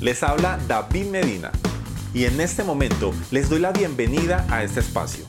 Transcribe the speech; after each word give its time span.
Les 0.00 0.22
habla 0.22 0.60
David 0.68 1.06
Medina 1.06 1.50
y 2.14 2.24
en 2.26 2.40
este 2.40 2.62
momento 2.62 3.12
les 3.32 3.50
doy 3.50 3.58
la 3.58 3.72
bienvenida 3.72 4.46
a 4.48 4.62
este 4.62 4.78
espacio 4.78 5.24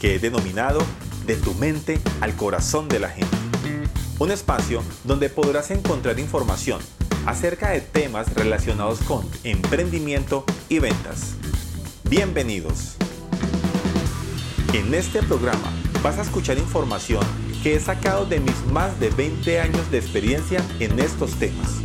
que 0.00 0.14
he 0.14 0.18
denominado 0.18 0.80
De 1.26 1.36
tu 1.36 1.52
mente 1.54 2.00
al 2.22 2.34
corazón 2.34 2.88
de 2.88 3.00
la 3.00 3.10
gente. 3.10 3.36
Un 4.18 4.30
espacio 4.30 4.82
donde 5.04 5.28
podrás 5.28 5.70
encontrar 5.70 6.18
información 6.18 6.80
acerca 7.26 7.68
de 7.68 7.82
temas 7.82 8.32
relacionados 8.34 9.00
con 9.00 9.28
emprendimiento 9.44 10.46
y 10.70 10.78
ventas. 10.78 11.34
Bienvenidos. 12.08 12.96
En 14.72 14.94
este 14.94 15.22
programa 15.22 15.70
vas 16.02 16.16
a 16.16 16.22
escuchar 16.22 16.56
información 16.56 17.22
que 17.62 17.74
he 17.74 17.80
sacado 17.80 18.24
de 18.24 18.40
mis 18.40 18.64
más 18.72 18.98
de 19.00 19.10
20 19.10 19.60
años 19.60 19.90
de 19.90 19.98
experiencia 19.98 20.64
en 20.80 20.98
estos 20.98 21.32
temas. 21.32 21.82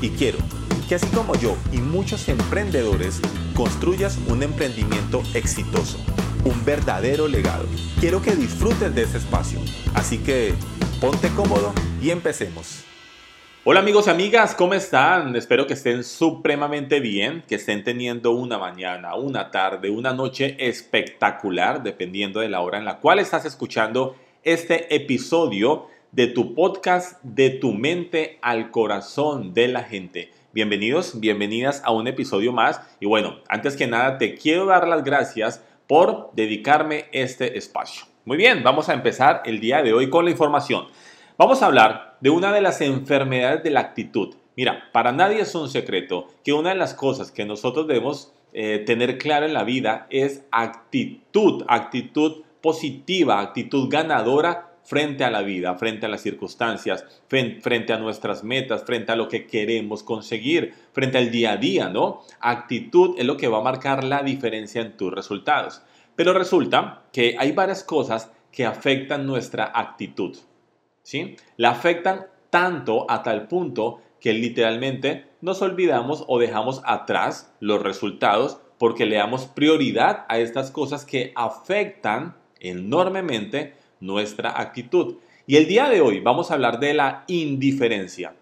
Y 0.00 0.10
quiero 0.10 0.38
que 0.88 0.94
así 0.94 1.06
como 1.08 1.34
yo 1.34 1.54
y 1.70 1.78
muchos 1.78 2.30
emprendedores 2.30 3.20
construyas 3.54 4.18
un 4.28 4.42
emprendimiento 4.42 5.22
exitoso, 5.34 5.98
un 6.44 6.64
verdadero 6.64 7.28
legado. 7.28 7.66
Quiero 8.00 8.22
que 8.22 8.34
disfrutes 8.34 8.94
de 8.94 9.02
ese 9.02 9.18
espacio, 9.18 9.60
así 9.94 10.16
que 10.18 10.54
ponte 10.98 11.28
cómodo 11.28 11.74
y 12.00 12.08
empecemos. 12.08 12.84
Hola 13.64 13.80
amigos 13.80 14.06
y 14.06 14.10
amigas, 14.10 14.54
¿cómo 14.54 14.72
están? 14.72 15.36
Espero 15.36 15.66
que 15.66 15.74
estén 15.74 16.02
supremamente 16.02 17.00
bien, 17.00 17.44
que 17.46 17.56
estén 17.56 17.84
teniendo 17.84 18.30
una 18.30 18.56
mañana, 18.56 19.14
una 19.14 19.50
tarde, 19.50 19.90
una 19.90 20.14
noche 20.14 20.56
espectacular, 20.58 21.82
dependiendo 21.82 22.40
de 22.40 22.48
la 22.48 22.62
hora 22.62 22.78
en 22.78 22.86
la 22.86 22.96
cual 22.96 23.18
estás 23.18 23.44
escuchando 23.44 24.16
este 24.42 24.94
episodio 24.94 25.88
de 26.12 26.28
tu 26.28 26.54
podcast 26.54 27.22
de 27.22 27.50
tu 27.50 27.74
mente 27.74 28.38
al 28.40 28.70
corazón 28.70 29.52
de 29.52 29.68
la 29.68 29.82
gente. 29.82 30.37
Bienvenidos, 30.54 31.20
bienvenidas 31.20 31.82
a 31.84 31.92
un 31.92 32.06
episodio 32.06 32.54
más. 32.54 32.80
Y 33.00 33.06
bueno, 33.06 33.36
antes 33.50 33.76
que 33.76 33.86
nada 33.86 34.16
te 34.16 34.34
quiero 34.34 34.64
dar 34.64 34.88
las 34.88 35.04
gracias 35.04 35.62
por 35.86 36.30
dedicarme 36.32 37.04
este 37.12 37.58
espacio. 37.58 38.06
Muy 38.24 38.38
bien, 38.38 38.62
vamos 38.62 38.88
a 38.88 38.94
empezar 38.94 39.42
el 39.44 39.60
día 39.60 39.82
de 39.82 39.92
hoy 39.92 40.08
con 40.08 40.24
la 40.24 40.30
información. 40.30 40.86
Vamos 41.36 41.62
a 41.62 41.66
hablar 41.66 42.16
de 42.20 42.30
una 42.30 42.50
de 42.50 42.62
las 42.62 42.80
enfermedades 42.80 43.62
de 43.62 43.68
la 43.68 43.80
actitud. 43.80 44.36
Mira, 44.56 44.90
para 44.90 45.12
nadie 45.12 45.42
es 45.42 45.54
un 45.54 45.68
secreto 45.68 46.28
que 46.42 46.54
una 46.54 46.70
de 46.70 46.76
las 46.76 46.94
cosas 46.94 47.30
que 47.30 47.44
nosotros 47.44 47.86
debemos 47.86 48.32
eh, 48.54 48.82
tener 48.86 49.18
clara 49.18 49.44
en 49.44 49.52
la 49.52 49.64
vida 49.64 50.06
es 50.08 50.44
actitud, 50.50 51.62
actitud 51.68 52.42
positiva, 52.62 53.40
actitud 53.40 53.90
ganadora 53.90 54.67
frente 54.88 55.22
a 55.22 55.30
la 55.30 55.42
vida, 55.42 55.74
frente 55.74 56.06
a 56.06 56.08
las 56.08 56.22
circunstancias, 56.22 57.04
frente 57.28 57.92
a 57.92 57.98
nuestras 57.98 58.42
metas, 58.42 58.84
frente 58.84 59.12
a 59.12 59.16
lo 59.16 59.28
que 59.28 59.46
queremos 59.46 60.02
conseguir, 60.02 60.72
frente 60.92 61.18
al 61.18 61.30
día 61.30 61.52
a 61.52 61.56
día, 61.58 61.90
¿no? 61.90 62.22
Actitud 62.40 63.14
es 63.18 63.26
lo 63.26 63.36
que 63.36 63.48
va 63.48 63.58
a 63.58 63.62
marcar 63.62 64.02
la 64.02 64.22
diferencia 64.22 64.80
en 64.80 64.96
tus 64.96 65.12
resultados. 65.12 65.82
Pero 66.16 66.32
resulta 66.32 67.02
que 67.12 67.36
hay 67.38 67.52
varias 67.52 67.84
cosas 67.84 68.32
que 68.50 68.64
afectan 68.64 69.26
nuestra 69.26 69.70
actitud, 69.74 70.38
¿sí? 71.02 71.36
La 71.58 71.72
afectan 71.72 72.26
tanto 72.48 73.10
a 73.10 73.22
tal 73.22 73.46
punto 73.46 74.00
que 74.22 74.32
literalmente 74.32 75.26
nos 75.42 75.60
olvidamos 75.60 76.24
o 76.28 76.38
dejamos 76.38 76.80
atrás 76.86 77.54
los 77.60 77.82
resultados 77.82 78.58
porque 78.78 79.04
le 79.04 79.16
damos 79.16 79.44
prioridad 79.44 80.24
a 80.30 80.38
estas 80.38 80.70
cosas 80.70 81.04
que 81.04 81.32
afectan 81.36 82.36
enormemente 82.58 83.74
nuestra 84.00 84.60
actitud. 84.60 85.16
Y 85.46 85.56
el 85.56 85.66
día 85.66 85.88
de 85.88 86.00
hoy 86.00 86.20
vamos 86.20 86.50
a 86.50 86.54
hablar 86.54 86.80
de 86.80 86.94
la 86.94 87.24
indiferencia. 87.26 88.34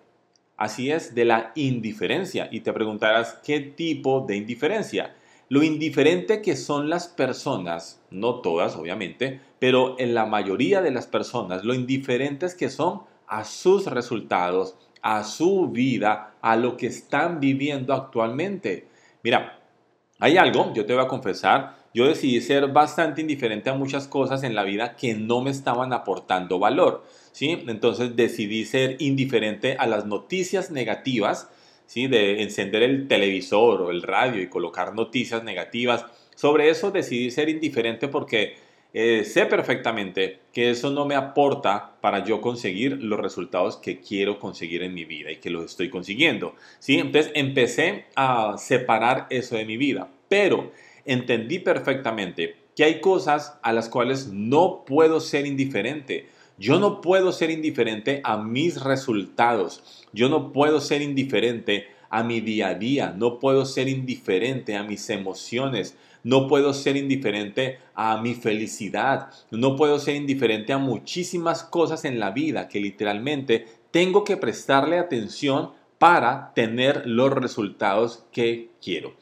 Así 0.57 0.91
es, 0.91 1.15
de 1.15 1.25
la 1.25 1.53
indiferencia. 1.55 2.49
Y 2.51 2.61
te 2.61 2.73
preguntarás, 2.73 3.41
¿qué 3.45 3.61
tipo 3.61 4.25
de 4.27 4.37
indiferencia? 4.37 5.15
Lo 5.49 5.63
indiferente 5.63 6.43
que 6.43 6.57
son 6.57 6.89
las 6.89 7.07
personas, 7.07 8.01
no 8.11 8.41
todas 8.41 8.75
obviamente, 8.75 9.41
pero 9.61 9.97
en 10.01 10.15
la 10.15 10.27
mayoría 10.27 10.83
de 10.83 10.91
las 10.91 11.07
personas, 11.07 11.65
lo 11.65 11.75
indiferentes 11.75 12.55
que 12.55 12.69
son 12.69 13.03
a 13.29 13.45
sus 13.45 13.87
resultados, 13.87 14.77
a 15.03 15.23
su 15.23 15.69
vida, 15.69 16.35
a 16.41 16.57
lo 16.57 16.77
que 16.77 16.89
están 16.89 17.39
viviendo 17.39 17.95
actualmente. 17.95 18.89
Mira, 19.23 19.61
hay 20.19 20.37
algo, 20.37 20.73
yo 20.75 20.85
te 20.85 20.95
voy 20.95 21.05
a 21.05 21.09
confesar, 21.09 21.77
yo 21.97 22.07
decidí 22.07 22.43
ser 22.43 22.67
bastante 22.69 23.23
indiferente 23.23 23.71
a 23.71 23.75
muchas 23.75 24.07
cosas 24.07 24.43
en 24.43 24.55
la 24.55 24.65
vida 24.65 24.97
que 24.97 25.15
no 25.15 25.41
me 25.41 25.51
estaban 25.51 25.95
aportando 25.95 26.59
valor, 26.59 27.07
¿sí? 27.33 27.65
Entonces 27.69 28.15
decidí 28.15 28.67
ser 28.67 28.97
indiferente 28.99 29.77
a 29.79 29.87
las 29.87 30.05
noticias 30.05 30.71
negativas, 30.71 31.49
¿sí? 31.87 32.07
De 32.07 32.43
encender 32.43 32.83
el 32.83 33.09
televisor 33.09 33.81
o 33.81 33.91
el 33.91 34.03
radio 34.03 34.43
y 34.43 34.49
colocar 34.49 34.95
noticias 34.95 35.43
negativas. 35.43 36.05
Sobre 36.35 36.69
eso 36.69 36.91
decidí 36.91 37.31
ser 37.31 37.49
indiferente 37.49 38.09
porque 38.09 38.57
eh, 38.93 39.25
sé 39.25 39.47
perfectamente 39.47 40.41
que 40.53 40.69
eso 40.69 40.91
no 40.91 41.07
me 41.07 41.15
aporta 41.15 41.97
para 42.03 42.23
yo 42.27 42.43
conseguir 42.43 43.03
los 43.03 43.19
resultados 43.19 43.79
que 43.79 44.01
quiero 44.01 44.39
conseguir 44.39 44.83
en 44.83 44.93
mi 44.93 45.07
vida 45.07 45.33
y 45.33 45.37
que 45.37 45.49
los 45.49 45.65
estoy 45.65 45.89
consiguiendo. 45.89 46.55
¿sí? 46.79 46.99
Entonces 46.99 47.33
empecé 47.35 48.05
a 48.17 48.59
separar 48.59 49.29
eso 49.31 49.57
de 49.57 49.65
mi 49.65 49.79
vida. 49.79 50.11
Pero 50.29 50.73
entendí 51.07 51.59
perfectamente 51.59 52.57
que 52.77 52.85
hay 52.85 53.01
cosas 53.01 53.59
a 53.63 53.73
las 53.73 53.89
cuales 53.89 54.29
no 54.29 54.85
puedo 54.87 55.21
ser 55.21 55.47
indiferente. 55.47 56.29
Yo 56.59 56.79
no 56.79 57.01
puedo 57.01 57.33
ser 57.33 57.51
indiferente 57.51 58.21
a 58.23 58.37
mis 58.37 58.83
resultados. 58.83 60.05
Yo 60.13 60.29
no 60.29 60.53
puedo 60.53 60.81
ser 60.81 61.03
indiferente 61.03 61.89
a 62.11 62.23
mi 62.23 62.41
día 62.41 62.69
a 62.69 62.75
día. 62.75 63.15
No 63.17 63.39
puedo 63.39 63.65
ser 63.65 63.89
indiferente 63.89 64.77
a 64.77 64.83
mis 64.83 65.09
emociones. 65.09 65.97
No 66.23 66.49
puedo 66.49 66.75
ser 66.75 66.97
indiferente 66.97 67.79
a 67.95 68.21
mi 68.21 68.35
felicidad. 68.35 69.31
No 69.51 69.77
puedo 69.77 69.99
ser 69.99 70.17
indiferente 70.17 70.73
a 70.73 70.79
muchísimas 70.79 71.63
cosas 71.63 72.05
en 72.05 72.19
la 72.19 72.31
vida 72.31 72.69
que 72.69 72.81
literalmente 72.81 73.67
tengo 73.91 74.25
que 74.25 74.37
prestarle 74.37 74.99
atención 74.99 75.71
para 75.99 76.53
tener 76.55 77.07
los 77.07 77.33
resultados 77.33 78.25
que 78.33 78.71
quiero. 78.83 79.15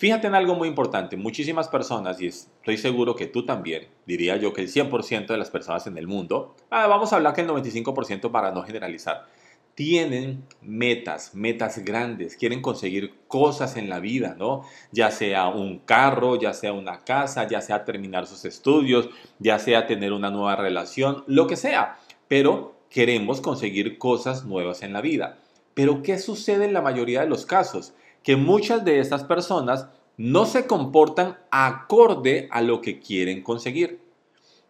Fíjate 0.00 0.28
en 0.28 0.34
algo 0.34 0.54
muy 0.54 0.66
importante, 0.66 1.18
muchísimas 1.18 1.68
personas, 1.68 2.22
y 2.22 2.28
estoy 2.28 2.78
seguro 2.78 3.14
que 3.14 3.26
tú 3.26 3.44
también, 3.44 3.88
diría 4.06 4.38
yo 4.38 4.54
que 4.54 4.62
el 4.62 4.68
100% 4.68 5.26
de 5.26 5.36
las 5.36 5.50
personas 5.50 5.86
en 5.86 5.98
el 5.98 6.06
mundo, 6.06 6.56
ah, 6.70 6.86
vamos 6.86 7.12
a 7.12 7.16
hablar 7.16 7.34
que 7.34 7.42
el 7.42 7.48
95% 7.48 8.30
para 8.30 8.50
no 8.50 8.62
generalizar, 8.62 9.26
tienen 9.74 10.42
metas, 10.62 11.34
metas 11.34 11.80
grandes, 11.84 12.34
quieren 12.36 12.62
conseguir 12.62 13.12
cosas 13.28 13.76
en 13.76 13.90
la 13.90 14.00
vida, 14.00 14.36
¿no? 14.38 14.62
Ya 14.90 15.10
sea 15.10 15.48
un 15.48 15.80
carro, 15.80 16.40
ya 16.40 16.54
sea 16.54 16.72
una 16.72 17.04
casa, 17.04 17.46
ya 17.46 17.60
sea 17.60 17.84
terminar 17.84 18.26
sus 18.26 18.46
estudios, 18.46 19.10
ya 19.38 19.58
sea 19.58 19.86
tener 19.86 20.14
una 20.14 20.30
nueva 20.30 20.56
relación, 20.56 21.24
lo 21.26 21.46
que 21.46 21.56
sea, 21.56 21.98
pero 22.26 22.74
queremos 22.88 23.42
conseguir 23.42 23.98
cosas 23.98 24.46
nuevas 24.46 24.82
en 24.82 24.94
la 24.94 25.02
vida. 25.02 25.40
Pero 25.74 26.02
¿qué 26.02 26.18
sucede 26.18 26.64
en 26.64 26.72
la 26.72 26.80
mayoría 26.80 27.20
de 27.20 27.28
los 27.28 27.44
casos? 27.44 27.92
Que 28.22 28.36
muchas 28.36 28.84
de 28.84 29.00
estas 29.00 29.24
personas 29.24 29.88
no 30.16 30.44
se 30.44 30.66
comportan 30.66 31.38
acorde 31.50 32.48
a 32.50 32.60
lo 32.60 32.80
que 32.80 33.00
quieren 33.00 33.42
conseguir. 33.42 34.00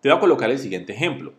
Te 0.00 0.09
voy 0.09 0.16
a 0.16 0.21
colocar 0.21 0.50
el 0.50 0.59
siguiente 0.59 0.93
ejemplo. 0.93 1.33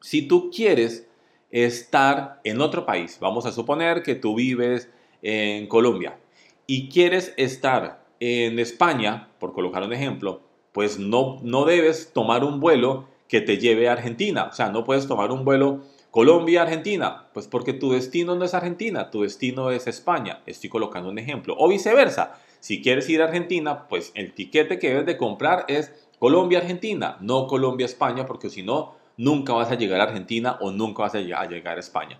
Si 0.00 0.22
tú 0.22 0.50
quieres 0.50 1.06
estar 1.50 2.40
en 2.44 2.60
otro 2.60 2.86
país, 2.86 3.18
vamos 3.20 3.46
a 3.46 3.52
suponer 3.52 4.02
que 4.02 4.14
tú 4.14 4.34
vives 4.34 4.88
en 5.22 5.66
Colombia 5.66 6.18
y 6.66 6.88
quieres 6.88 7.34
estar 7.36 8.04
en 8.20 8.58
España, 8.58 9.28
por 9.38 9.52
colocar 9.52 9.82
un 9.82 9.92
ejemplo, 9.92 10.40
pues 10.72 10.98
no, 10.98 11.38
no 11.42 11.64
debes 11.64 12.12
tomar 12.12 12.44
un 12.44 12.60
vuelo 12.60 13.06
que 13.28 13.40
te 13.40 13.58
lleve 13.58 13.88
a 13.88 13.92
Argentina. 13.92 14.48
O 14.50 14.52
sea, 14.52 14.70
no 14.70 14.84
puedes 14.84 15.06
tomar 15.06 15.30
un 15.30 15.44
vuelo 15.44 15.82
Colombia, 16.16 16.62
Argentina, 16.62 17.26
pues 17.34 17.46
porque 17.46 17.74
tu 17.74 17.92
destino 17.92 18.34
no 18.36 18.46
es 18.46 18.54
Argentina, 18.54 19.10
tu 19.10 19.20
destino 19.20 19.70
es 19.70 19.86
España. 19.86 20.40
Estoy 20.46 20.70
colocando 20.70 21.10
un 21.10 21.18
ejemplo. 21.18 21.54
O 21.58 21.68
viceversa, 21.68 22.40
si 22.58 22.80
quieres 22.80 23.06
ir 23.10 23.20
a 23.20 23.26
Argentina, 23.26 23.86
pues 23.86 24.12
el 24.14 24.32
tiquete 24.32 24.78
que 24.78 24.88
debes 24.88 25.04
de 25.04 25.18
comprar 25.18 25.66
es 25.68 25.92
Colombia, 26.18 26.60
Argentina, 26.60 27.18
no 27.20 27.46
Colombia, 27.46 27.84
España, 27.84 28.24
porque 28.24 28.48
si 28.48 28.62
no, 28.62 28.94
nunca 29.18 29.52
vas 29.52 29.70
a 29.70 29.74
llegar 29.74 30.00
a 30.00 30.04
Argentina 30.04 30.56
o 30.62 30.70
nunca 30.70 31.02
vas 31.02 31.14
a 31.16 31.20
llegar 31.20 31.76
a 31.76 31.80
España. 31.80 32.18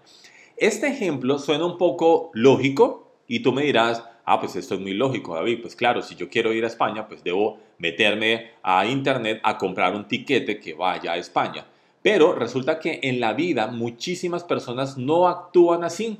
Este 0.58 0.88
ejemplo 0.88 1.38
suena 1.38 1.64
un 1.64 1.78
poco 1.78 2.30
lógico 2.34 3.14
y 3.26 3.40
tú 3.40 3.54
me 3.54 3.62
dirás, 3.62 4.04
ah, 4.26 4.38
pues 4.38 4.56
esto 4.56 4.74
es 4.74 4.80
muy 4.82 4.92
lógico, 4.92 5.36
David. 5.36 5.60
Pues 5.62 5.74
claro, 5.74 6.02
si 6.02 6.16
yo 6.16 6.28
quiero 6.28 6.52
ir 6.52 6.64
a 6.64 6.66
España, 6.66 7.08
pues 7.08 7.24
debo 7.24 7.60
meterme 7.78 8.50
a 8.62 8.84
internet 8.84 9.40
a 9.42 9.56
comprar 9.56 9.94
un 9.94 10.06
tiquete 10.06 10.60
que 10.60 10.74
vaya 10.74 11.12
a 11.12 11.16
España. 11.16 11.64
Pero 12.02 12.34
resulta 12.34 12.78
que 12.78 13.00
en 13.02 13.20
la 13.20 13.32
vida 13.32 13.66
muchísimas 13.66 14.44
personas 14.44 14.96
no 14.96 15.28
actúan 15.28 15.84
así. 15.84 16.18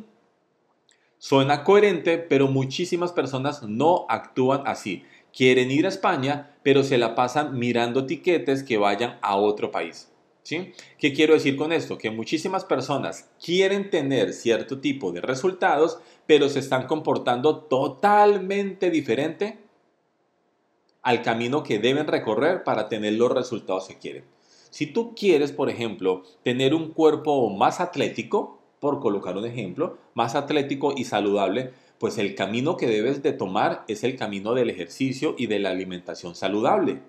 Suena 1.18 1.64
coherente, 1.64 2.18
pero 2.18 2.48
muchísimas 2.48 3.12
personas 3.12 3.62
no 3.62 4.06
actúan 4.08 4.62
así. 4.66 5.04
Quieren 5.32 5.70
ir 5.70 5.86
a 5.86 5.90
España, 5.90 6.56
pero 6.62 6.82
se 6.82 6.98
la 6.98 7.14
pasan 7.14 7.58
mirando 7.58 8.06
tiquetes 8.06 8.62
que 8.62 8.78
vayan 8.78 9.18
a 9.22 9.36
otro 9.36 9.70
país. 9.70 10.10
¿Sí? 10.42 10.72
¿Qué 10.98 11.12
quiero 11.12 11.34
decir 11.34 11.56
con 11.56 11.72
esto? 11.72 11.98
Que 11.98 12.10
muchísimas 12.10 12.64
personas 12.64 13.28
quieren 13.44 13.90
tener 13.90 14.32
cierto 14.32 14.78
tipo 14.78 15.10
de 15.10 15.20
resultados, 15.20 15.98
pero 16.26 16.48
se 16.48 16.60
están 16.60 16.86
comportando 16.86 17.58
totalmente 17.64 18.90
diferente 18.90 19.58
al 21.02 21.22
camino 21.22 21.62
que 21.62 21.78
deben 21.78 22.06
recorrer 22.06 22.62
para 22.62 22.88
tener 22.88 23.14
los 23.14 23.32
resultados 23.32 23.88
que 23.88 23.98
quieren. 23.98 24.35
Si 24.70 24.86
tú 24.86 25.14
quieres, 25.14 25.52
por 25.52 25.70
ejemplo, 25.70 26.22
tener 26.42 26.74
un 26.74 26.92
cuerpo 26.92 27.48
más 27.50 27.80
atlético, 27.80 28.58
por 28.80 29.00
colocar 29.00 29.36
un 29.36 29.46
ejemplo, 29.46 29.98
más 30.14 30.34
atlético 30.34 30.94
y 30.96 31.04
saludable, 31.04 31.72
pues 31.98 32.18
el 32.18 32.34
camino 32.34 32.76
que 32.76 32.86
debes 32.86 33.22
de 33.22 33.32
tomar 33.32 33.84
es 33.88 34.04
el 34.04 34.16
camino 34.16 34.54
del 34.54 34.70
ejercicio 34.70 35.34
y 35.38 35.46
de 35.46 35.58
la 35.58 35.70
alimentación 35.70 36.34
saludable. 36.34 37.00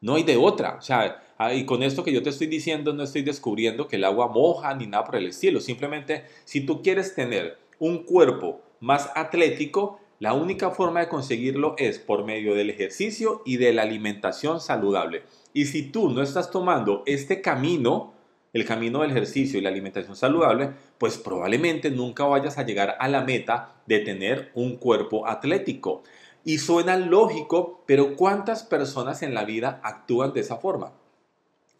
No 0.00 0.14
hay 0.14 0.22
de 0.22 0.36
otra. 0.36 0.76
O 0.78 0.82
sea, 0.82 1.22
ah, 1.36 1.52
y 1.52 1.66
con 1.66 1.82
esto 1.82 2.04
que 2.04 2.12
yo 2.12 2.22
te 2.22 2.30
estoy 2.30 2.46
diciendo, 2.46 2.92
no 2.92 3.02
estoy 3.02 3.22
descubriendo 3.22 3.88
que 3.88 3.96
el 3.96 4.04
agua 4.04 4.28
moja 4.28 4.74
ni 4.74 4.86
nada 4.86 5.04
por 5.04 5.16
el 5.16 5.26
estilo. 5.26 5.60
Simplemente, 5.60 6.24
si 6.44 6.62
tú 6.62 6.82
quieres 6.82 7.14
tener 7.14 7.58
un 7.78 8.04
cuerpo 8.04 8.60
más 8.80 9.10
atlético, 9.14 9.98
la 10.20 10.32
única 10.32 10.70
forma 10.70 11.00
de 11.00 11.08
conseguirlo 11.08 11.74
es 11.78 11.98
por 11.98 12.24
medio 12.24 12.54
del 12.54 12.70
ejercicio 12.70 13.42
y 13.44 13.56
de 13.56 13.72
la 13.72 13.82
alimentación 13.82 14.60
saludable. 14.60 15.22
Y 15.52 15.66
si 15.66 15.82
tú 15.90 16.10
no 16.10 16.22
estás 16.22 16.50
tomando 16.50 17.02
este 17.06 17.40
camino, 17.40 18.12
el 18.52 18.64
camino 18.64 19.00
del 19.00 19.10
ejercicio 19.10 19.58
y 19.58 19.62
la 19.62 19.68
alimentación 19.68 20.16
saludable, 20.16 20.70
pues 20.98 21.18
probablemente 21.18 21.90
nunca 21.90 22.24
vayas 22.24 22.58
a 22.58 22.64
llegar 22.64 22.96
a 22.98 23.08
la 23.08 23.22
meta 23.22 23.74
de 23.86 24.00
tener 24.00 24.50
un 24.54 24.76
cuerpo 24.76 25.26
atlético. 25.26 26.02
Y 26.44 26.58
suena 26.58 26.96
lógico, 26.96 27.82
pero 27.86 28.16
¿cuántas 28.16 28.62
personas 28.62 29.22
en 29.22 29.34
la 29.34 29.44
vida 29.44 29.80
actúan 29.82 30.32
de 30.32 30.40
esa 30.40 30.56
forma? 30.56 30.92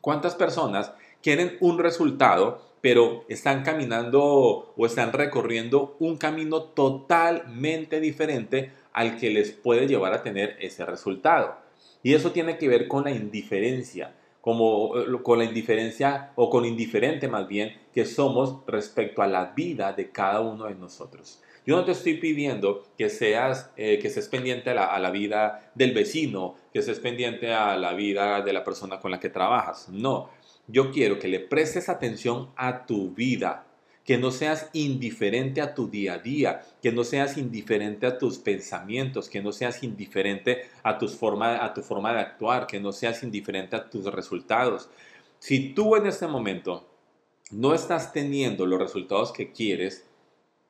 ¿Cuántas 0.00 0.34
personas 0.34 0.92
quieren 1.22 1.56
un 1.60 1.78
resultado, 1.78 2.62
pero 2.80 3.24
están 3.28 3.62
caminando 3.62 4.72
o 4.76 4.86
están 4.86 5.12
recorriendo 5.12 5.96
un 5.98 6.16
camino 6.16 6.62
totalmente 6.62 8.00
diferente 8.00 8.72
al 8.92 9.18
que 9.18 9.30
les 9.30 9.52
puede 9.52 9.86
llevar 9.86 10.12
a 10.12 10.22
tener 10.22 10.56
ese 10.60 10.84
resultado? 10.84 11.69
Y 12.02 12.14
eso 12.14 12.32
tiene 12.32 12.58
que 12.58 12.68
ver 12.68 12.88
con 12.88 13.04
la 13.04 13.10
indiferencia 13.10 14.14
como 14.40 14.98
eh, 14.98 15.22
con 15.22 15.38
la 15.38 15.44
indiferencia 15.44 16.32
o 16.34 16.50
con 16.50 16.64
indiferente 16.64 17.28
más 17.28 17.46
bien 17.46 17.76
que 17.92 18.04
somos 18.04 18.58
respecto 18.66 19.22
a 19.22 19.26
la 19.26 19.52
vida 19.56 19.92
de 19.92 20.10
cada 20.10 20.40
uno 20.40 20.66
de 20.66 20.74
nosotros. 20.74 21.42
Yo 21.66 21.76
no 21.76 21.84
te 21.84 21.92
estoy 21.92 22.14
pidiendo 22.14 22.84
que 22.96 23.10
seas, 23.10 23.70
eh, 23.76 23.98
que 23.98 24.08
estés 24.08 24.28
pendiente 24.28 24.70
a 24.70 24.98
la, 24.98 25.10
vida 25.10 25.70
del 25.74 25.92
vecino, 25.92 26.54
que 26.72 26.78
estés 26.78 26.98
pendiente 26.98 27.52
a 27.52 27.76
la 27.76 27.92
vida 27.92 28.40
de 28.40 28.52
la 28.52 28.64
persona 28.64 28.98
con 28.98 29.10
la 29.10 29.20
que 29.20 29.28
trabajas. 29.28 29.88
No, 29.90 30.30
yo 30.68 30.90
quiero 30.90 31.18
que 31.18 31.28
le 31.28 31.40
prestes 31.40 31.88
atención 31.88 32.50
a 32.56 32.86
tu 32.86 33.10
vida, 33.10 33.66
que 34.10 34.18
no 34.18 34.32
seas 34.32 34.68
indiferente 34.72 35.60
a 35.60 35.72
tu 35.72 35.86
día 35.86 36.14
a 36.14 36.18
día, 36.18 36.62
que 36.82 36.90
no 36.90 37.04
seas 37.04 37.38
indiferente 37.38 38.08
a 38.08 38.18
tus 38.18 38.38
pensamientos, 38.38 39.28
que 39.28 39.40
no 39.40 39.52
seas 39.52 39.84
indiferente 39.84 40.62
a, 40.82 40.98
tus 40.98 41.14
forma, 41.14 41.64
a 41.64 41.72
tu 41.72 41.80
forma 41.80 42.12
de 42.12 42.18
actuar, 42.18 42.66
que 42.66 42.80
no 42.80 42.90
seas 42.90 43.22
indiferente 43.22 43.76
a 43.76 43.88
tus 43.88 44.06
resultados. 44.06 44.88
Si 45.38 45.74
tú 45.74 45.94
en 45.94 46.08
este 46.08 46.26
momento 46.26 46.88
no 47.52 47.72
estás 47.72 48.12
teniendo 48.12 48.66
los 48.66 48.80
resultados 48.80 49.30
que 49.30 49.52
quieres, 49.52 50.08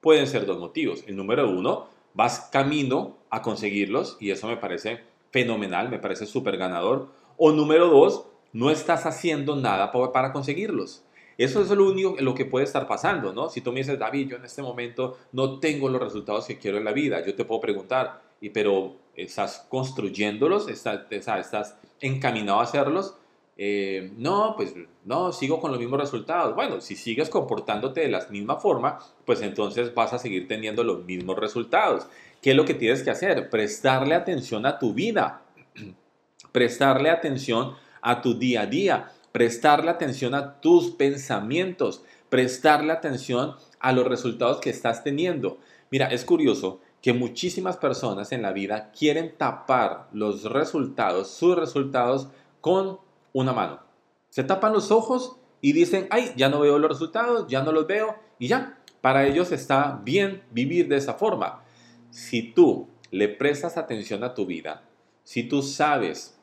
pueden 0.03 0.27
ser 0.27 0.45
dos 0.45 0.59
motivos. 0.59 1.03
El 1.07 1.17
número 1.17 1.49
uno, 1.49 1.89
vas 2.13 2.51
camino 2.53 3.17
a 3.31 3.41
conseguirlos 3.41 4.19
y 4.21 4.33
eso 4.33 4.49
me 4.49 4.59
parece 4.59 5.01
fenomenal, 5.31 5.89
me 5.89 5.99
parece 5.99 6.27
súper 6.27 6.59
ganador. 6.59 7.09
O 7.39 7.53
número 7.53 7.89
dos, 7.89 8.27
no 8.53 8.71
estás 8.71 9.07
haciendo 9.07 9.57
nada 9.57 9.91
para 9.93 10.35
conseguirlos. 10.35 11.05
Eso 11.41 11.63
es 11.63 11.71
lo 11.71 11.87
único 11.87 12.17
lo 12.19 12.35
que 12.35 12.45
puede 12.45 12.67
estar 12.67 12.87
pasando, 12.87 13.33
¿no? 13.33 13.49
Si 13.49 13.63
tú 13.63 13.73
me 13.73 13.79
dices, 13.79 13.99
David, 13.99 14.29
yo 14.29 14.37
en 14.37 14.45
este 14.45 14.61
momento 14.61 15.17
no 15.33 15.59
tengo 15.59 15.89
los 15.89 15.99
resultados 15.99 16.45
que 16.45 16.59
quiero 16.59 16.77
en 16.77 16.85
la 16.85 16.93
vida, 16.93 17.25
yo 17.25 17.35
te 17.35 17.47
puedo 17.47 17.63
preguntar, 17.63 18.21
¿y 18.43 18.51
pero 18.51 18.97
estás 19.17 19.67
construyéndolos? 19.71 20.69
¿Estás, 20.69 21.07
estás 21.11 21.79
encaminado 21.99 22.61
a 22.61 22.65
hacerlos? 22.65 23.15
Eh, 23.57 24.13
no, 24.19 24.53
pues 24.55 24.75
no, 25.07 25.33
sigo 25.33 25.63
con 25.63 25.71
los 25.71 25.81
mismos 25.81 25.99
resultados. 25.99 26.55
Bueno, 26.55 26.83
si 26.83 26.95
sigues 26.95 27.31
comportándote 27.31 28.03
de 28.03 28.09
la 28.09 28.27
misma 28.29 28.57
forma, 28.57 28.99
pues 29.25 29.41
entonces 29.41 29.95
vas 29.95 30.13
a 30.13 30.19
seguir 30.19 30.47
teniendo 30.47 30.85
los 30.85 31.07
mismos 31.07 31.39
resultados. 31.39 32.07
¿Qué 32.43 32.51
es 32.51 32.57
lo 32.57 32.67
que 32.67 32.75
tienes 32.75 33.03
que 33.03 33.13
hacer? 33.13 33.49
Prestarle 33.49 34.15
atención 34.15 34.67
a 34.67 34.79
tu 34.79 34.93
vida, 34.93 35.41
prestarle 36.53 37.09
atención 37.09 37.77
a 38.03 38.21
tu 38.21 38.39
día 38.39 38.61
a 38.61 38.67
día 38.67 39.13
prestarle 39.33 39.91
atención 39.91 40.35
a 40.35 40.61
tus 40.61 40.91
pensamientos, 40.91 42.03
prestarle 42.29 42.93
atención 42.93 43.55
a 43.79 43.93
los 43.93 44.07
resultados 44.07 44.61
que 44.61 44.71
estás 44.71 45.05
teniendo. 45.05 45.59
Mira, 45.91 46.07
es 46.07 46.25
curioso 46.25 46.81
que 47.03 47.13
muchísimas 47.13 47.77
personas 47.77 48.33
en 48.33 48.43
la 48.43 48.53
vida 48.53 48.93
quieren 48.93 49.35
tapar 49.37 50.09
los 50.13 50.45
resultados, 50.45 51.31
sus 51.31 51.57
resultados, 51.57 52.29
con 52.61 52.99
una 53.33 53.53
mano. 53.53 53.81
Se 54.29 54.45
tapan 54.45 54.73
los 54.73 54.91
ojos 54.91 55.37
y 55.61 55.73
dicen, 55.73 56.07
ay, 56.11 56.33
ya 56.37 56.49
no 56.49 56.61
veo 56.61 56.79
los 56.79 56.91
resultados, 56.91 57.47
ya 57.49 57.63
no 57.63 57.73
los 57.73 57.87
veo 57.87 58.17
y 58.39 58.49
ya. 58.49 58.79
Para 59.01 59.27
ellos 59.27 59.51
está 59.51 60.01
bien 60.05 60.43
vivir 60.51 60.89
de 60.89 60.97
esa 60.97 61.15
forma. 61.15 61.63
Si 62.11 62.53
tú 62.53 62.89
le 63.11 63.29
prestas 63.29 63.77
atención 63.77 64.23
a 64.25 64.35
tu 64.35 64.45
vida, 64.45 64.83
si 65.25 65.45
tú 65.45 65.63
sabes 65.63 66.39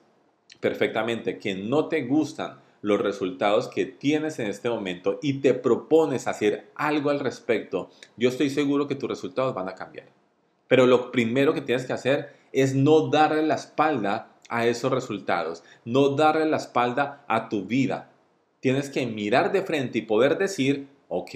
perfectamente 0.59 1.37
que 1.37 1.55
no 1.55 1.87
te 1.87 2.03
gustan 2.03 2.59
los 2.87 3.01
resultados 3.01 3.67
que 3.67 3.85
tienes 3.85 4.39
en 4.39 4.47
este 4.47 4.69
momento 4.69 5.19
y 5.21 5.39
te 5.39 5.53
propones 5.53 6.25
hacer 6.25 6.71
algo 6.73 7.09
al 7.09 7.19
respecto, 7.19 7.89
yo 8.15 8.29
estoy 8.29 8.49
seguro 8.49 8.87
que 8.87 8.95
tus 8.95 9.09
resultados 9.09 9.53
van 9.53 9.67
a 9.67 9.75
cambiar. 9.75 10.07
Pero 10.69 10.87
lo 10.87 11.11
primero 11.11 11.53
que 11.53 11.61
tienes 11.61 11.85
que 11.85 11.91
hacer 11.91 12.33
es 12.53 12.75
no 12.75 13.09
darle 13.09 13.43
la 13.43 13.55
espalda 13.55 14.31
a 14.47 14.65
esos 14.67 14.89
resultados, 14.89 15.63
no 15.83 16.15
darle 16.15 16.45
la 16.45 16.57
espalda 16.57 17.25
a 17.27 17.49
tu 17.49 17.65
vida. 17.65 18.09
Tienes 18.61 18.89
que 18.89 19.05
mirar 19.05 19.51
de 19.51 19.63
frente 19.63 19.99
y 19.99 20.03
poder 20.03 20.37
decir, 20.37 20.87
ok, 21.09 21.31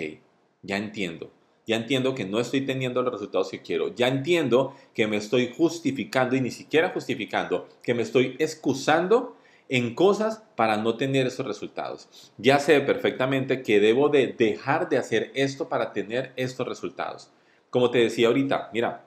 ya 0.62 0.77
entiendo, 0.77 1.31
ya 1.68 1.75
entiendo 1.75 2.15
que 2.15 2.24
no 2.24 2.39
estoy 2.39 2.62
teniendo 2.62 3.01
los 3.01 3.12
resultados 3.12 3.50
que 3.50 3.62
quiero, 3.62 3.94
ya 3.94 4.07
entiendo 4.07 4.74
que 4.94 5.06
me 5.07 5.18
estoy 5.18 5.53
justificando 5.53 6.38
y 6.38 6.42
ni 6.42 6.51
siquiera 6.51 6.92
justificando, 6.92 7.68
que 7.83 7.94
me 7.94 8.03
estoy 8.03 8.38
excusando 8.39 9.36
en 9.71 9.95
cosas 9.95 10.44
para 10.57 10.75
no 10.75 10.95
tener 10.95 11.27
esos 11.27 11.47
resultados. 11.47 12.09
Ya 12.38 12.59
sé 12.59 12.81
perfectamente 12.81 13.63
que 13.63 13.79
debo 13.79 14.09
de 14.09 14.27
dejar 14.27 14.89
de 14.89 14.97
hacer 14.97 15.31
esto 15.33 15.69
para 15.69 15.94
tener 15.94 16.33
estos 16.35 16.68
resultados. 16.68 17.31
Como 17.69 17.89
te 17.89 18.00
decía 18.00 18.27
ahorita, 18.27 18.69
mira, 18.73 19.06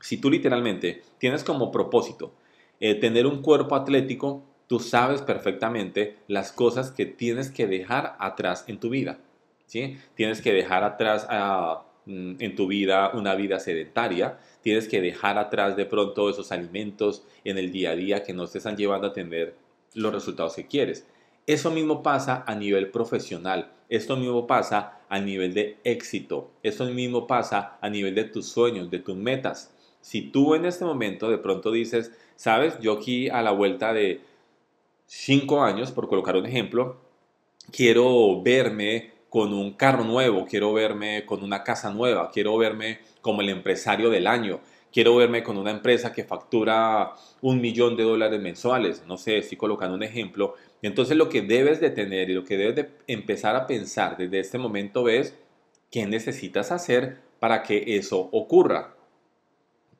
si 0.00 0.18
tú 0.18 0.30
literalmente 0.30 1.02
tienes 1.18 1.42
como 1.42 1.72
propósito 1.72 2.32
eh, 2.78 2.94
tener 2.94 3.26
un 3.26 3.42
cuerpo 3.42 3.74
atlético, 3.74 4.44
tú 4.68 4.78
sabes 4.78 5.20
perfectamente 5.20 6.18
las 6.28 6.52
cosas 6.52 6.92
que 6.92 7.04
tienes 7.04 7.50
que 7.50 7.66
dejar 7.66 8.14
atrás 8.20 8.66
en 8.68 8.78
tu 8.78 8.90
vida. 8.90 9.18
¿sí? 9.66 9.98
Tienes 10.14 10.40
que 10.40 10.52
dejar 10.52 10.84
atrás 10.84 11.26
ah, 11.28 11.82
mm, 12.06 12.34
en 12.38 12.54
tu 12.54 12.68
vida 12.68 13.10
una 13.14 13.34
vida 13.34 13.58
sedentaria, 13.58 14.38
tienes 14.62 14.86
que 14.86 15.00
dejar 15.00 15.38
atrás 15.38 15.76
de 15.76 15.86
pronto 15.86 16.30
esos 16.30 16.52
alimentos 16.52 17.24
en 17.42 17.58
el 17.58 17.72
día 17.72 17.90
a 17.90 17.96
día 17.96 18.22
que 18.22 18.32
no 18.32 18.46
te 18.46 18.58
están 18.58 18.76
llevando 18.76 19.08
a 19.08 19.12
tener 19.12 19.66
los 19.98 20.12
resultados 20.12 20.54
que 20.54 20.66
quieres. 20.66 21.06
Eso 21.46 21.70
mismo 21.70 22.02
pasa 22.02 22.44
a 22.46 22.54
nivel 22.54 22.90
profesional, 22.90 23.72
esto 23.88 24.16
mismo 24.16 24.46
pasa 24.46 25.00
a 25.08 25.18
nivel 25.18 25.54
de 25.54 25.78
éxito, 25.84 26.50
esto 26.62 26.84
mismo 26.86 27.26
pasa 27.26 27.78
a 27.80 27.88
nivel 27.88 28.14
de 28.14 28.24
tus 28.24 28.48
sueños, 28.48 28.90
de 28.90 28.98
tus 28.98 29.16
metas. 29.16 29.74
Si 30.00 30.22
tú 30.22 30.54
en 30.54 30.66
este 30.66 30.84
momento 30.84 31.30
de 31.30 31.38
pronto 31.38 31.72
dices, 31.72 32.12
sabes, 32.36 32.78
yo 32.80 32.92
aquí 32.92 33.28
a 33.30 33.42
la 33.42 33.50
vuelta 33.50 33.92
de 33.92 34.20
cinco 35.06 35.62
años, 35.62 35.90
por 35.90 36.08
colocar 36.08 36.36
un 36.36 36.46
ejemplo, 36.46 37.00
quiero 37.72 38.42
verme 38.42 39.12
con 39.30 39.52
un 39.52 39.72
carro 39.72 40.04
nuevo, 40.04 40.46
quiero 40.46 40.72
verme 40.72 41.24
con 41.26 41.42
una 41.42 41.64
casa 41.64 41.92
nueva, 41.92 42.30
quiero 42.30 42.56
verme 42.56 43.00
como 43.20 43.40
el 43.40 43.48
empresario 43.48 44.10
del 44.10 44.26
año, 44.26 44.60
quiero 44.92 45.16
verme 45.16 45.42
con 45.42 45.58
una 45.58 45.70
empresa 45.70 46.12
que 46.12 46.24
factura 46.24 47.12
un 47.40 47.60
millón 47.60 47.96
de 47.96 48.04
dólares 48.04 48.40
mensuales, 48.40 49.04
no 49.06 49.16
sé, 49.16 49.38
estoy 49.38 49.58
colocando 49.58 49.94
un 49.94 50.02
ejemplo. 50.02 50.54
Entonces 50.82 51.16
lo 51.16 51.28
que 51.28 51.42
debes 51.42 51.80
de 51.80 51.90
tener 51.90 52.30
y 52.30 52.34
lo 52.34 52.44
que 52.44 52.56
debes 52.56 52.76
de 52.76 52.90
empezar 53.06 53.56
a 53.56 53.66
pensar 53.66 54.16
desde 54.16 54.40
este 54.40 54.58
momento 54.58 55.08
es 55.08 55.36
qué 55.90 56.06
necesitas 56.06 56.72
hacer 56.72 57.18
para 57.40 57.62
que 57.62 57.96
eso 57.96 58.28
ocurra. 58.32 58.94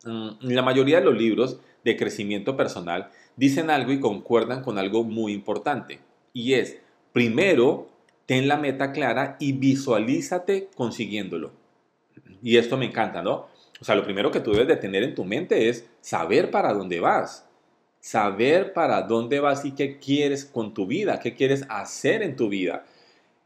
Mm, 0.05 0.31
la 0.41 0.63
mayoría 0.63 0.99
de 0.99 1.05
los 1.05 1.17
libros 1.17 1.61
de 1.85 1.97
crecimiento 1.97 2.57
personal 2.57 3.11
dicen 3.37 3.71
algo 3.71 3.93
y 3.93 4.01
concuerdan 4.01 4.63
con 4.63 4.79
algo 4.79 5.05
muy 5.05 5.33
importante 5.33 6.01
y 6.33 6.55
es, 6.55 6.79
primero, 7.13 7.89
ten 8.27 8.47
la 8.47 8.57
meta 8.57 8.93
clara 8.93 9.37
y 9.41 9.53
visualízate 9.53 10.69
consiguiéndolo. 10.77 11.53
Y 12.43 12.59
esto 12.59 12.77
me 12.77 12.87
encanta, 12.87 13.23
¿no? 13.23 13.49
O 13.81 13.85
sea, 13.85 13.95
lo 13.95 14.05
primero 14.05 14.31
que 14.31 14.41
tú 14.41 14.53
debes 14.53 14.69
de 14.69 14.77
tener 14.77 15.03
en 15.03 15.15
tu 15.15 15.25
mente 15.25 15.69
es 15.69 15.87
saber 16.01 16.51
para 16.51 16.73
dónde 16.75 17.01
vas. 17.01 17.45
saber 18.01 18.73
para 18.73 19.03
dónde 19.03 19.41
vas 19.41 19.65
y 19.65 19.73
qué 19.73 19.99
quieres 19.99 20.45
con 20.45 20.73
tu 20.73 20.87
vida, 20.87 21.19
qué 21.21 21.35
quieres 21.35 21.65
hacer 21.69 22.23
en 22.23 22.37
tu 22.37 22.49
vida. 22.49 22.85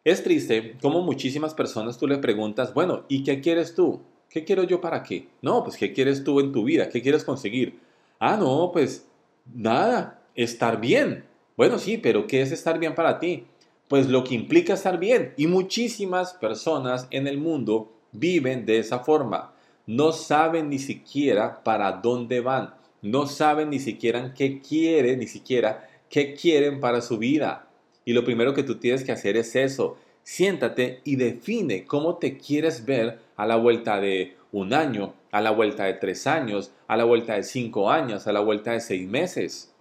Es 0.05 0.23
triste 0.23 0.77
como 0.81 1.03
muchísimas 1.03 1.55
personas 1.55 1.99
tú 1.99 2.07
le 2.07 2.19
preguntas, 2.19 2.75
bueno, 2.75 3.05
¿y 3.09 3.25
qué 3.25 3.41
quieres 3.41 3.75
tú? 3.75 4.01
¿Qué 4.29 4.45
quiero 4.45 4.65
yo 4.65 4.81
para 4.81 5.03
qué? 5.03 5.29
No, 5.43 5.63
pues 5.65 5.77
¿qué 5.77 5.93
quieres 5.93 6.25
tú 6.25 6.41
en 6.41 6.53
tu 6.53 6.65
vida? 6.65 6.89
¿Qué 6.89 7.03
quieres 7.03 7.25
conseguir? 7.25 7.79
Ah, 8.19 8.37
no, 8.37 8.71
pues 8.73 9.07
nada, 9.55 10.23
estar 10.35 10.81
bien. 10.81 11.25
Bueno, 11.57 11.79
sí, 11.79 11.99
pero 11.99 12.27
¿qué 12.27 12.43
es 12.43 12.53
estar 12.53 12.79
bien 12.79 12.95
para 12.95 13.19
ti? 13.19 13.45
Pues 13.89 14.09
lo 14.09 14.25
que 14.25 14.35
implica 14.35 14.75
estar 14.75 14.99
bien. 14.99 15.35
Y 15.37 15.47
muchísimas 15.47 16.35
personas 16.35 17.07
en 17.11 17.27
el 17.27 17.39
mundo 17.39 17.93
viven 18.13 18.65
de 18.65 18.79
esa 18.79 19.01
forma. 19.01 19.53
No 19.87 20.13
saben 20.13 20.69
ni 20.69 20.79
siquiera 20.79 21.63
para 21.65 21.93
dónde 21.93 22.41
van. 22.41 22.75
No 23.03 23.27
saben 23.27 23.71
ni 23.71 23.81
siquiera 23.81 24.33
qué 24.35 24.61
quieren, 24.61 25.19
ni 25.19 25.27
siquiera 25.27 25.89
qué 26.09 26.35
quieren 26.35 26.79
para 26.79 27.01
su 27.01 27.19
vida. 27.19 27.69
Y 28.05 28.13
lo 28.13 28.25
primero 28.25 28.55
que 28.55 28.63
tú 28.63 28.77
tienes 28.77 29.03
que 29.03 29.13
hacer 29.13 29.37
es 29.37 29.57
eso. 29.57 29.97
Siéntate 30.23 31.01
y 31.05 31.17
define 31.17 31.85
cómo 31.85 32.17
te 32.17 32.39
quieres 32.39 32.85
ver 32.85 33.19
a 33.37 33.47
la 33.47 33.57
vuelta 33.57 34.01
de 34.01 34.37
un 34.53 34.73
año, 34.73 35.15
a 35.33 35.41
la 35.41 35.51
vuelta 35.51 35.85
de 35.85 35.95
tres 35.95 36.27
años, 36.27 36.73
a 36.87 36.97
la 36.97 37.05
vuelta 37.05 37.35
de 37.35 37.43
cinco 37.43 37.91
años, 37.91 38.27
a 38.27 38.33
la 38.33 38.41
vuelta 38.41 38.73
de 38.73 38.81
seis 38.81 39.09
meses. 39.09 39.75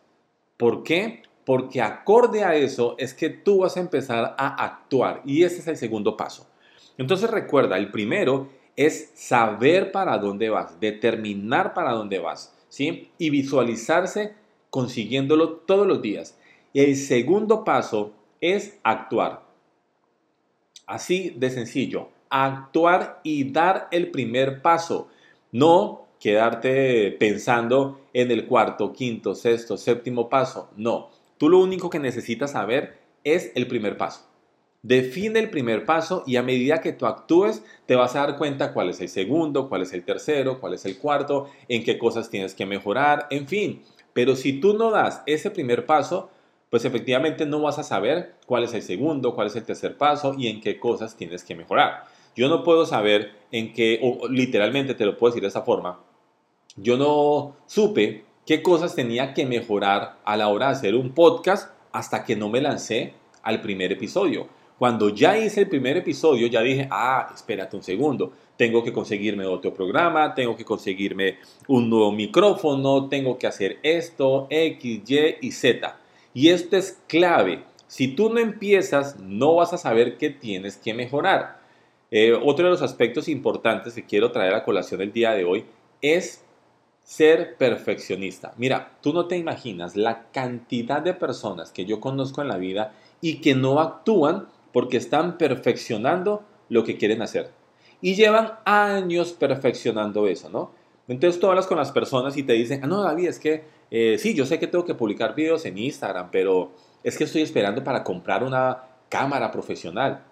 ¿Por 0.58 0.82
qué? 0.82 1.22
Porque 1.46 1.82
acorde 1.82 2.44
a 2.44 2.56
eso 2.56 2.96
es 2.98 3.14
que 3.14 3.30
tú 3.30 3.60
vas 3.60 3.78
a 3.78 3.82
empezar 3.82 4.36
a 4.38 4.64
actuar 4.64 5.22
y 5.26 5.44
ese 5.44 5.60
es 5.60 5.68
el 5.68 5.78
segundo 5.78 6.18
paso. 6.18 6.48
Entonces 6.98 7.30
recuerda, 7.30 7.78
el 7.78 7.92
primero 7.92 8.50
es 8.86 9.12
saber 9.14 9.92
para 9.92 10.18
dónde 10.18 10.50
vas, 10.50 10.80
determinar 10.80 11.74
para 11.74 11.92
dónde 11.92 12.20
vas, 12.20 12.56
¿sí? 12.70 13.10
Y 13.18 13.30
visualizarse 13.30 14.34
consiguiéndolo 14.70 15.52
todos 15.52 15.86
los 15.86 16.02
días. 16.02 16.38
El 16.74 16.96
segundo 16.96 17.64
paso 17.64 18.14
es 18.40 18.80
actuar. 18.84 19.44
Así 20.88 21.36
de 21.38 21.50
sencillo, 21.50 22.10
actuar 22.30 23.20
y 23.24 23.52
dar 23.52 23.88
el 23.92 24.12
primer 24.12 24.62
paso. 24.62 25.10
No 25.52 26.08
quedarte 26.20 27.12
pensando 27.12 28.02
en 28.14 28.32
el 28.32 28.46
cuarto, 28.48 28.94
quinto, 28.94 29.36
sexto, 29.36 29.78
séptimo 29.78 30.30
paso. 30.30 30.70
No, 30.78 31.10
tú 31.38 31.50
lo 31.50 31.60
único 31.60 31.90
que 31.90 32.00
necesitas 32.00 32.52
saber 32.52 33.00
es 33.24 33.52
el 33.56 33.68
primer 33.68 33.98
paso. 33.98 34.31
Define 34.84 35.40
el 35.40 35.52
primer 35.52 35.86
paso 35.86 36.24
y 36.26 36.38
a 36.38 36.44
medida 36.44 36.82
que 36.82 36.92
tú 36.92 37.06
actúes 37.06 37.64
te 37.86 37.96
vas 37.96 38.16
a 38.16 38.22
dar 38.22 38.38
cuenta 38.38 38.74
cuál 38.74 38.90
es 38.90 39.00
el 39.00 39.10
segundo, 39.10 39.70
cuál 39.70 39.84
es 39.84 39.94
el 39.94 40.04
tercero, 40.04 40.60
cuál 40.60 40.74
es 40.74 40.86
el 40.86 40.98
cuarto, 40.98 41.50
en 41.68 41.84
qué 41.84 42.00
cosas 42.00 42.32
tienes 42.32 42.56
que 42.56 42.66
mejorar, 42.66 43.28
en 43.30 43.48
fin. 43.48 43.84
Pero 44.14 44.36
si 44.36 44.60
tú 44.60 44.74
no 44.74 44.90
das 44.90 45.22
ese 45.28 45.52
primer 45.52 45.86
paso, 45.86 46.32
pues 46.72 46.84
efectivamente 46.86 47.46
no 47.46 47.62
vas 47.62 47.78
a 47.78 47.84
saber 47.84 48.36
cuál 48.48 48.64
es 48.64 48.74
el 48.74 48.82
segundo, 48.82 49.36
cuál 49.36 49.48
es 49.48 49.56
el 49.56 49.66
tercer 49.66 49.98
paso 49.98 50.34
y 50.38 50.48
en 50.48 50.62
qué 50.62 50.80
cosas 50.80 51.16
tienes 51.16 51.44
que 51.44 51.56
mejorar. 51.56 52.06
Yo 52.36 52.50
no 52.50 52.64
puedo 52.64 52.86
saber 52.86 53.34
en 53.52 53.74
qué, 53.74 54.00
o 54.02 54.28
literalmente 54.30 54.96
te 54.96 55.06
lo 55.06 55.18
puedo 55.18 55.32
decir 55.32 55.42
de 55.42 55.50
esta 55.50 55.64
forma, 55.64 56.00
yo 56.78 56.98
no 56.98 57.58
supe 57.68 58.24
qué 58.46 58.64
cosas 58.64 58.96
tenía 58.96 59.34
que 59.34 59.46
mejorar 59.46 60.18
a 60.24 60.38
la 60.38 60.48
hora 60.48 60.68
de 60.68 60.72
hacer 60.72 60.96
un 60.96 61.14
podcast 61.14 61.72
hasta 61.92 62.24
que 62.24 62.36
no 62.36 62.50
me 62.50 62.62
lancé 62.62 63.14
al 63.44 63.62
primer 63.62 63.92
episodio. 63.92 64.48
Cuando 64.82 65.10
ya 65.10 65.38
hice 65.38 65.62
el 65.62 65.70
primer 65.70 65.98
episodio, 65.98 66.48
ya 66.48 66.64
dije, 66.64 66.88
ah, 66.90 67.30
espérate 67.36 67.76
un 67.76 67.84
segundo, 67.84 68.34
tengo 68.58 68.84
que 68.84 68.92
conseguirme 68.92 69.46
otro 69.46 69.72
programa, 69.72 70.34
tengo 70.34 70.58
que 70.58 70.66
conseguirme 70.66 71.38
un 71.68 71.88
nuevo 71.88 72.12
micrófono, 72.12 73.08
tengo 73.08 73.38
que 73.38 73.46
hacer 73.46 73.78
esto, 73.84 74.48
X, 74.50 75.04
Y 75.08 75.36
y 75.40 75.52
Z. 75.52 76.00
Y 76.34 76.50
esto 76.50 76.78
es 76.78 77.00
clave. 77.06 77.64
Si 77.86 78.08
tú 78.08 78.34
no 78.34 78.40
empiezas, 78.40 79.20
no 79.20 79.54
vas 79.54 79.72
a 79.72 79.78
saber 79.78 80.18
qué 80.18 80.32
tienes 80.32 80.78
que 80.78 80.96
mejorar. 80.96 81.60
Eh, 82.10 82.34
otro 82.34 82.66
de 82.66 82.72
los 82.72 82.82
aspectos 82.82 83.28
importantes 83.28 83.94
que 83.94 84.06
quiero 84.06 84.32
traer 84.32 84.56
a 84.56 84.64
colación 84.64 85.02
el 85.02 85.14
día 85.14 85.34
de 85.34 85.46
hoy 85.46 85.66
es 86.02 86.44
ser 87.04 87.56
perfeccionista. 87.56 88.56
Mira, 88.58 88.94
tú 89.02 89.14
no 89.14 89.28
te 89.28 89.38
imaginas 89.38 89.96
la 89.96 90.32
cantidad 90.32 91.04
de 91.04 91.14
personas 91.14 91.72
que 91.72 91.86
yo 91.86 92.00
conozco 92.00 92.42
en 92.42 92.48
la 92.48 92.58
vida 92.58 92.96
y 93.22 93.42
que 93.42 93.54
no 93.54 93.80
actúan 93.80 94.48
porque 94.72 94.98
están 94.98 95.38
perfeccionando 95.38 96.44
lo 96.70 96.84
que 96.84 96.98
quieren 96.98 97.22
hacer. 97.22 97.52
Y 98.02 98.16
llevan 98.16 98.54
años 98.66 99.34
perfeccionando 99.34 100.28
eso, 100.28 100.50
¿no? 100.50 100.72
Entonces 101.08 101.40
tú 101.40 101.48
hablas 101.48 101.68
con 101.68 101.78
las 101.78 101.92
personas 101.92 102.38
y 102.38 102.44
te 102.44 102.54
dicen, 102.54 102.82
ah, 102.84 102.88
no, 102.88 103.04
David, 103.04 103.28
es 103.28 103.40
que 103.40 103.64
eh, 103.92 104.18
sí, 104.18 104.34
yo 104.34 104.46
sé 104.46 104.60
que 104.60 104.68
tengo 104.68 104.86
que 104.86 104.96
publicar 104.96 105.36
videos 105.36 105.66
en 105.66 105.78
Instagram, 105.78 106.30
pero 106.32 106.72
es 107.04 107.18
que 107.18 107.26
estoy 107.26 107.42
esperando 107.42 107.84
para 107.84 108.04
comprar 108.04 108.44
una 108.44 108.84
cámara 109.10 109.52
profesional. 109.52 110.24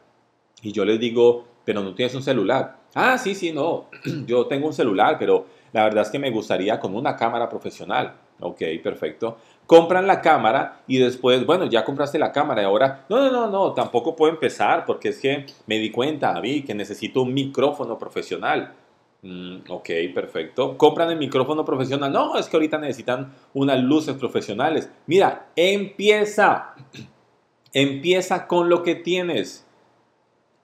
Y 0.62 0.72
yo 0.72 0.86
les 0.86 1.00
digo, 1.00 1.46
pero 1.66 1.84
no 1.84 1.94
tienes 1.94 2.16
un 2.16 2.24
celular. 2.24 2.80
Ah, 2.96 3.18
sí, 3.18 3.36
sí, 3.36 3.52
no, 3.52 3.90
yo 4.26 4.48
tengo 4.48 4.68
un 4.68 4.74
celular, 4.74 5.18
pero 5.20 5.46
la 5.74 5.84
verdad 5.84 6.04
es 6.04 6.10
que 6.10 6.20
me 6.20 6.32
gustaría 6.32 6.80
con 6.80 6.96
una 6.96 7.16
cámara 7.16 7.50
profesional. 7.50 8.16
Ok, 8.40 8.62
perfecto 8.84 9.38
compran 9.70 10.08
la 10.08 10.20
cámara 10.20 10.82
y 10.88 10.98
después, 10.98 11.46
bueno, 11.46 11.66
ya 11.66 11.86
compraste 11.86 12.18
la 12.18 12.32
cámara 12.32 12.64
y 12.64 12.66
ahora, 12.66 13.06
no, 13.08 13.20
no, 13.20 13.30
no, 13.30 13.48
no, 13.52 13.74
tampoco 13.74 14.16
puedo 14.16 14.34
empezar 14.34 14.84
porque 14.84 15.10
es 15.10 15.20
que 15.20 15.46
me 15.68 15.78
di 15.78 15.92
cuenta, 15.92 16.34
David, 16.34 16.66
que 16.66 16.74
necesito 16.74 17.22
un 17.22 17.36
micrófono 17.36 17.96
profesional. 18.00 18.74
Mm, 19.22 19.58
ok, 19.70 19.90
perfecto. 20.16 20.76
Compran 20.76 21.12
el 21.12 21.20
micrófono 21.20 21.64
profesional. 21.64 22.12
No, 22.12 22.36
es 22.36 22.50
que 22.50 22.58
ahorita 22.58 22.80
necesitan 22.80 23.32
unas 23.54 23.80
luces 23.80 24.16
profesionales. 24.16 24.90
Mira, 25.06 25.50
empieza. 25.56 26.74
Empieza 27.72 28.48
con 28.48 28.70
lo 28.70 28.82
que 28.82 28.96
tienes. 28.96 29.68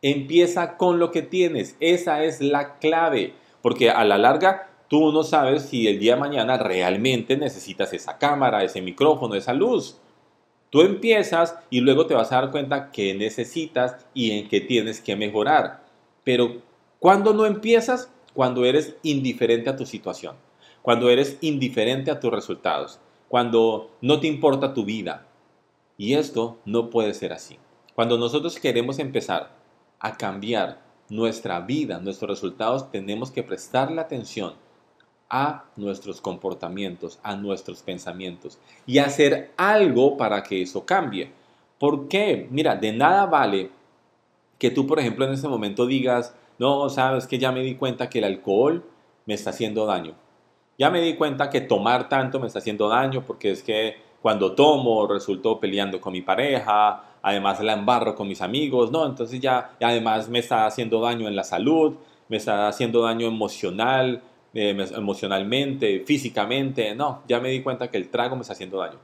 Empieza 0.02 0.78
con 0.78 0.98
lo 0.98 1.12
que 1.12 1.22
tienes. 1.22 1.78
Esa 1.80 2.24
es 2.24 2.42
la 2.42 2.80
clave. 2.80 3.36
Porque 3.62 3.92
a 3.92 4.04
la 4.04 4.18
larga 4.18 4.75
Tú 4.88 5.12
no 5.12 5.24
sabes 5.24 5.64
si 5.64 5.88
el 5.88 6.00
día 6.00 6.14
de 6.14 6.22
mañana 6.22 6.58
realmente 6.58 7.38
necesitas 7.38 7.92
esa 7.94 8.18
cámara, 8.18 8.64
ese 8.64 8.82
micrófono, 8.82 9.36
esa 9.36 9.54
luz. 9.54 9.98
Tú 10.70 10.82
empiezas 10.82 11.58
y 11.70 11.82
luego 11.82 12.06
te 12.06 12.14
vas 12.14 12.32
a 12.32 12.36
dar 12.36 12.52
cuenta 12.52 12.92
que 12.92 13.14
necesitas 13.16 14.06
y 14.14 14.32
en 14.32 14.48
qué 14.48 14.62
tienes 14.62 15.02
que 15.02 15.16
mejorar. 15.16 15.84
Pero 16.24 16.62
cuando 17.00 17.34
no 17.34 17.46
empiezas? 17.46 18.12
Cuando 18.34 18.66
eres 18.66 18.96
indiferente 19.02 19.70
a 19.70 19.78
tu 19.78 19.86
situación, 19.86 20.36
cuando 20.82 21.10
eres 21.10 21.38
indiferente 21.40 22.12
a 22.12 22.20
tus 22.20 22.32
resultados, 22.32 23.00
cuando 23.30 23.92
no 24.02 24.20
te 24.20 24.28
importa 24.28 24.74
tu 24.74 24.84
vida. 24.84 25.26
Y 25.98 26.16
esto 26.16 26.58
no 26.66 26.90
puede 26.90 27.14
ser 27.14 27.32
así. 27.32 27.58
Cuando 27.96 28.18
nosotros 28.18 28.60
queremos 28.60 29.00
empezar 29.00 29.52
a 30.00 30.18
cambiar 30.18 30.82
nuestra 31.08 31.62
vida, 31.62 32.00
nuestros 32.00 32.30
resultados, 32.30 32.92
tenemos 32.92 33.32
que 33.32 33.44
prestarle 33.44 34.02
atención 34.02 34.54
a 35.30 35.66
nuestros 35.76 36.22
comportamientos, 36.22 37.20
a 37.24 37.36
nuestros 37.36 37.82
pensamientos 37.82 38.60
y 38.86 39.00
hacer 39.00 39.52
algo 39.58 40.18
para 40.18 40.44
que 40.44 40.62
eso 40.62 40.86
cambie. 40.86 41.32
¿Por 41.80 42.08
qué? 42.08 42.48
Mira, 42.52 42.76
de 42.76 42.94
nada 42.94 43.26
vale 43.26 43.72
que 44.58 44.72
tú, 44.72 44.88
por 44.88 45.00
ejemplo, 45.00 45.26
en 45.26 45.34
este 45.34 45.48
momento 45.48 45.86
digas, 45.86 46.36
no, 46.58 46.90
sabes 46.90 47.28
que 47.28 47.38
ya 47.38 47.52
me 47.52 47.62
di 47.62 47.76
cuenta 47.76 48.10
que 48.10 48.20
el 48.20 48.26
alcohol 48.26 48.84
me 49.26 49.34
está 49.34 49.50
haciendo 49.50 49.86
daño. 49.86 50.14
Ya 50.78 50.90
me 50.90 51.02
di 51.02 51.16
cuenta 51.16 51.50
que 51.50 51.62
tomar 51.62 52.10
tanto 52.10 52.40
me 52.40 52.48
está 52.48 52.60
haciendo 52.60 52.88
daño 52.88 53.24
porque 53.26 53.52
es 53.52 53.64
que 53.64 53.96
cuando 54.22 54.54
tomo 54.54 55.08
resulto 55.08 55.60
peleando 55.60 56.02
con 56.02 56.14
mi 56.14 56.22
pareja, 56.22 57.04
además 57.22 57.62
la 57.62 57.74
embarro 57.74 58.16
con 58.16 58.28
mis 58.28 58.42
amigos, 58.42 58.92
no, 58.92 59.06
entonces 59.06 59.40
ya 59.40 59.76
además 59.82 60.30
me 60.30 60.40
está 60.40 60.66
haciendo 60.66 61.00
daño 61.02 61.28
en 61.28 61.36
la 61.36 61.44
salud, 61.44 61.96
me 62.28 62.38
está 62.38 62.68
haciendo 62.68 63.04
daño 63.04 63.28
emocional, 63.28 64.22
eh, 64.56 64.70
emocionalmente, 64.96 66.04
físicamente. 66.06 66.96
No, 66.96 67.22
ya 67.28 67.42
me 67.42 67.50
di 67.50 67.62
cuenta 67.62 67.92
que 67.92 67.98
el 67.98 68.10
trago 68.10 68.36
me 68.36 68.42
está 68.42 68.54
haciendo 68.54 68.78
daño. 68.78 68.98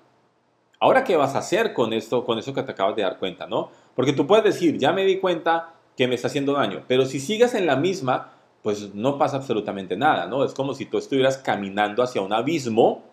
Ahora, 0.80 1.04
¿qué 1.04 1.16
vas 1.18 1.36
a 1.36 1.40
hacer 1.40 1.74
con 1.74 1.94
esto, 1.94 2.26
con 2.26 2.40
eso 2.40 2.54
que 2.54 2.64
te 2.64 2.72
acabas 2.72 2.96
de 2.96 3.04
dar 3.04 3.20
cuenta, 3.20 3.46
no? 3.46 3.70
Porque 3.94 4.14
tú 4.14 4.26
puedes 4.26 4.46
decir, 4.46 4.78
ya 4.78 4.94
me 4.94 5.06
di 5.06 5.18
cuenta 5.18 5.74
que 5.96 6.08
me 6.08 6.16
está 6.16 6.28
haciendo 6.28 6.54
daño, 6.54 6.84
pero 6.88 7.06
si 7.06 7.20
sigues 7.20 7.54
en 7.54 7.68
la 7.68 7.76
misma, 7.76 8.32
pues 8.64 8.96
no 8.96 9.18
pasa 9.18 9.38
absolutamente 9.38 9.98
nada, 9.98 10.26
¿no? 10.26 10.44
Es 10.44 10.54
como 10.54 10.74
si 10.74 10.86
tú 10.86 10.98
estuvieras 10.98 11.38
caminando 11.38 12.02
hacia 12.02 12.22
un 12.22 12.34
abismo, 12.34 13.04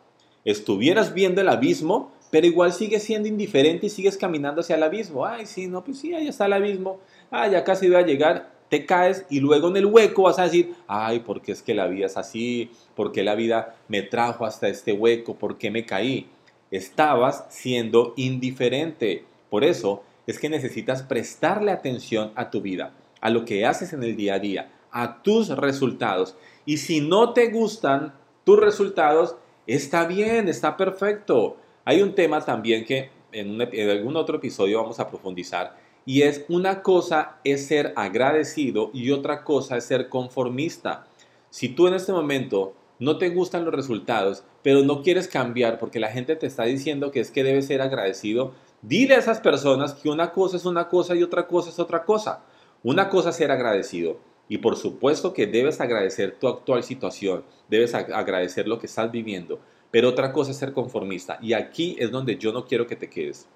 estuvieras 0.45 1.13
viendo 1.13 1.41
el 1.41 1.49
abismo, 1.49 2.13
pero 2.31 2.47
igual 2.47 2.73
sigues 2.73 3.03
siendo 3.03 3.29
indiferente 3.29 3.87
y 3.87 3.91
sigues 3.91 4.17
caminando 4.17 4.61
hacia 4.61 4.77
el 4.77 4.83
abismo. 4.83 5.27
Ay, 5.27 5.45
sí, 5.45 5.67
no, 5.67 5.83
pues 5.83 5.99
sí, 5.99 6.15
ahí 6.15 6.29
está 6.29 6.47
el 6.47 6.53
abismo. 6.53 7.01
Ah, 7.31 7.49
ya 7.49 7.65
casi 7.65 7.89
voy 7.89 7.97
a 7.97 8.07
llegar 8.07 8.58
te 8.69 8.87
caes 8.87 9.27
y 9.31 9.41
luego 9.41 9.69
en 9.69 9.77
el 9.77 9.87
hueco 9.87 10.23
vas 10.23 10.39
a 10.39 10.45
decir, 10.45 10.75
ay, 10.87 11.21
¿por 11.21 11.43
qué 11.43 11.53
es 11.53 11.63
que 11.63 11.75
la 11.75 11.87
vida 11.87 12.07
es 12.07 12.17
así? 12.17 12.71
¿Por 12.95 13.13
qué 13.13 13.23
la 13.23 13.35
vida 13.35 13.77
me 13.89 14.03
trajo 14.03 14.45
hasta 14.45 14.69
este 14.69 14.93
hueco? 14.93 15.37
¿Por 15.37 15.59
qué 15.59 15.71
me 15.71 15.85
caí? 15.87 16.29
Estabas 16.71 17.47
siendo 17.49 18.15
indiferente. 18.17 19.25
Por 19.51 19.65
eso 19.65 20.03
es 20.27 20.39
que 20.39 20.49
necesitas 20.49 21.03
prestarle 21.03 21.73
atención 21.73 22.33
a 22.35 22.51
tu 22.51 22.61
vida, 22.61 22.93
a 23.21 23.31
lo 23.31 23.45
que 23.45 23.65
haces 23.65 23.93
en 23.93 24.03
el 24.03 24.17
día 24.17 24.35
a 24.35 24.39
día, 24.39 24.73
a 24.91 25.23
tus 25.23 25.49
resultados. 25.49 26.37
Y 26.67 26.77
si 26.79 27.01
no 27.01 27.33
te 27.33 27.49
gustan 27.51 28.15
tus 28.45 28.59
resultados, 28.59 29.37
Está 29.69 30.07
bien, 30.07 30.49
está 30.49 30.79
perfecto. 30.79 31.59
Hay 31.85 32.01
un 32.01 32.15
tema 32.15 32.43
también 32.43 32.87
que 32.87 33.11
en 33.33 33.61
algún 33.61 34.17
otro 34.17 34.39
episodio 34.39 34.81
vamos 34.81 34.99
a 34.99 35.07
profundizar 35.07 35.77
y 36.09 36.23
es 36.23 36.47
una 36.49 36.83
cosa 36.83 37.37
es 37.45 37.67
ser 37.67 37.93
agradecido 37.95 38.89
y 38.95 39.11
otra 39.11 39.45
cosa 39.45 39.77
es 39.77 39.85
ser 39.85 40.09
conformista. 40.09 41.07
Si 41.51 41.69
tú 41.69 41.87
en 41.87 41.93
este 41.93 42.13
momento 42.13 42.73
no 42.99 43.19
te 43.19 43.29
gustan 43.29 43.67
los 43.67 43.75
resultados, 43.75 44.43
pero 44.63 44.83
no 44.83 45.03
quieres 45.03 45.29
cambiar 45.29 45.79
porque 45.79 46.01
la 46.01 46.11
gente 46.11 46.35
te 46.35 46.47
está 46.47 46.63
diciendo 46.63 47.11
que 47.11 47.21
es 47.21 47.31
que 47.31 47.45
debes 47.45 47.67
ser 47.67 47.83
agradecido, 47.83 48.55
dile 48.81 49.17
a 49.17 49.19
esas 49.19 49.41
personas 49.41 49.93
que 49.93 50.09
una 50.09 50.33
cosa 50.33 50.57
es 50.57 50.65
una 50.65 50.89
cosa 50.89 51.15
y 51.15 51.23
otra 51.23 51.47
cosa 51.47 51.69
es 51.69 51.79
otra 51.79 52.07
cosa. 52.07 52.43
Una 52.83 53.11
cosa 53.11 53.29
es 53.29 53.37
ser 53.37 53.51
agradecido 53.51 54.19
y 54.49 54.57
por 54.57 54.77
supuesto 54.77 55.35
que 55.35 55.47
debes 55.47 55.79
agradecer 55.79 56.39
tu 56.41 56.49
actual 56.49 56.85
situación, 56.85 57.45
debes 57.69 57.93
agradecer 57.95 58.67
lo 58.67 58.79
que 58.79 58.87
estás 58.87 59.13
viviendo, 59.13 59.61
pero 59.91 60.09
otra 60.09 60.33
cosa 60.33 60.53
es 60.53 60.57
ser 60.57 60.73
conformista 60.73 61.39
y 61.43 61.53
aquí 61.53 61.97
es 61.99 62.11
donde 62.11 62.39
yo 62.39 62.51
no 62.51 62.65
quiero 62.65 62.87
que 62.87 62.97
te 62.97 63.11
quedes. 63.11 63.47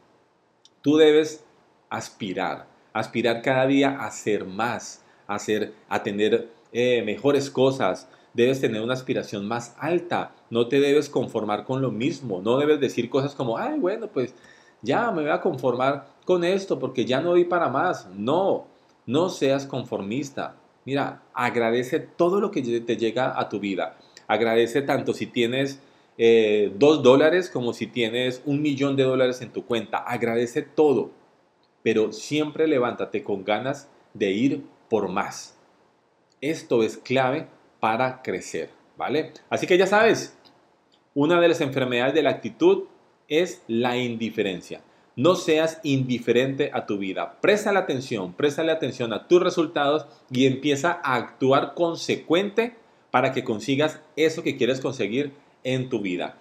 Tú 0.82 0.99
debes 0.99 1.47
aspirar, 1.93 2.67
aspirar 2.93 3.43
cada 3.43 3.67
día 3.67 3.99
a 4.01 4.11
ser 4.11 4.45
más, 4.45 5.05
a, 5.27 5.39
ser, 5.39 5.75
a 5.89 6.03
tener 6.03 6.49
eh, 6.73 7.03
mejores 7.05 7.51
cosas, 7.51 8.09
debes 8.33 8.61
tener 8.61 8.81
una 8.81 8.95
aspiración 8.95 9.47
más 9.47 9.77
alta, 9.79 10.33
no 10.49 10.69
te 10.69 10.81
debes 10.81 11.11
conformar 11.11 11.65
con 11.65 11.83
lo 11.83 11.91
mismo, 11.91 12.41
no 12.43 12.57
debes 12.57 12.81
decir 12.81 13.11
cosas 13.11 13.35
como, 13.35 13.59
ay, 13.59 13.79
bueno, 13.79 14.07
pues 14.09 14.35
ya 14.81 15.11
me 15.11 15.23
voy 15.23 15.31
a 15.31 15.41
conformar 15.41 16.07
con 16.25 16.45
esto 16.45 16.79
porque 16.79 17.05
ya 17.05 17.21
no 17.21 17.31
doy 17.31 17.45
para 17.45 17.69
más. 17.69 18.09
No, 18.17 18.67
no 19.07 19.29
seas 19.29 19.67
conformista. 19.67 20.57
Mira, 20.85 21.23
agradece 21.35 22.01
todo 22.01 22.41
lo 22.41 22.51
que 22.51 22.63
te 22.63 22.97
llega 22.97 23.39
a 23.39 23.49
tu 23.49 23.61
vida. 23.61 23.97
Agradece 24.27 24.83
tanto 24.83 25.13
si 25.13 25.27
tienes 25.27 25.81
eh, 26.19 26.73
dos 26.77 27.03
dólares 27.03 27.49
como 27.49 27.73
si 27.73 27.87
tienes 27.87 28.43
un 28.45 28.61
millón 28.63 28.97
de 28.97 29.05
dólares 29.05 29.41
en 29.43 29.53
tu 29.53 29.65
cuenta. 29.65 29.99
Agradece 29.99 30.63
todo, 30.63 31.11
pero 31.83 32.12
siempre 32.12 32.67
levántate 32.67 33.23
con 33.23 33.45
ganas 33.45 33.89
de 34.15 34.31
ir 34.31 34.65
por 34.89 35.09
más. 35.09 35.59
Esto 36.41 36.83
es 36.83 36.97
clave 36.97 37.47
para 37.81 38.23
crecer, 38.23 38.71
¿vale? 38.97 39.33
Así 39.49 39.67
que 39.67 39.79
ya 39.79 39.87
sabes, 39.87 40.37
una 41.15 41.41
de 41.41 41.49
las 41.49 41.61
enfermedades 41.61 42.15
de 42.15 42.23
la 42.23 42.31
actitud 42.31 42.85
es 43.29 43.62
la 43.67 43.97
indiferencia. 43.97 44.83
No 45.15 45.35
seas 45.35 45.81
indiferente 45.83 46.71
a 46.73 46.87
tu 46.87 46.99
vida. 46.99 47.39
Presta 47.41 47.73
la 47.73 47.81
atención, 47.81 48.33
préstale 48.33 48.73
atención 48.73 49.12
a 49.12 49.29
tus 49.29 49.43
resultados 49.43 50.07
y 50.31 50.47
empieza 50.47 51.01
a 51.03 51.17
actuar 51.17 51.75
consecuente 51.75 52.77
para 53.11 53.33
que 53.33 53.45
consigas 53.45 54.01
eso 54.17 54.43
que 54.43 54.57
quieres 54.57 54.81
conseguir 54.81 55.33
en 55.65 55.91
tu 55.91 56.01
vida. 56.01 56.39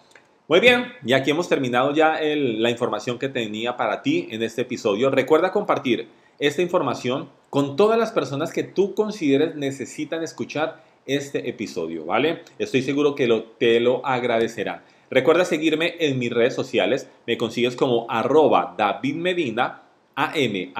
Muy 0.51 0.59
bien, 0.59 0.91
y 1.05 1.13
aquí 1.13 1.31
hemos 1.31 1.47
terminado 1.47 1.93
ya 1.95 2.19
la 2.21 2.69
información 2.69 3.17
que 3.17 3.29
tenía 3.29 3.77
para 3.77 4.01
ti 4.01 4.27
en 4.31 4.43
este 4.43 4.63
episodio. 4.63 5.09
Recuerda 5.09 5.53
compartir 5.53 6.09
esta 6.39 6.61
información 6.61 7.29
con 7.49 7.77
todas 7.77 7.97
las 7.97 8.11
personas 8.11 8.51
que 8.51 8.63
tú 8.63 8.93
consideres 8.93 9.55
necesitan 9.55 10.23
escuchar 10.23 10.83
este 11.05 11.47
episodio, 11.47 12.03
¿vale? 12.03 12.41
Estoy 12.59 12.81
seguro 12.81 13.15
que 13.15 13.27
lo, 13.27 13.43
te 13.43 13.79
lo 13.79 14.05
agradecerán. 14.05 14.81
Recuerda 15.09 15.45
seguirme 15.45 15.95
en 15.99 16.19
mis 16.19 16.33
redes 16.33 16.53
sociales. 16.53 17.09
Me 17.25 17.37
consigues 17.37 17.77
como 17.77 18.05
arroba 18.09 18.75
David 18.77 19.15
Medina 19.15 19.83
AM, 20.15 20.73